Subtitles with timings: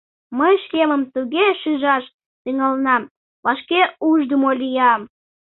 [0.37, 2.05] Мый шкемым туге шижаш
[2.43, 3.03] тӱҥалынам,
[3.45, 5.01] вашке ушдымо лиям!